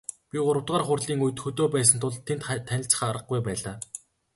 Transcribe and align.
Би 0.29 0.37
гуравдугаар 0.45 0.83
хурлын 0.87 1.23
үед 1.25 1.37
хөдөө 1.41 1.67
байсан 1.75 1.97
тул 2.01 2.15
тэнд 2.27 2.43
танилцах 2.67 3.01
аргагүй 3.09 3.39
байлаа. 3.47 3.75